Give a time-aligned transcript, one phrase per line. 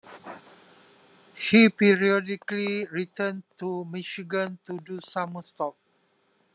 [1.35, 5.75] He periodically returned to Michigan to do summer stock.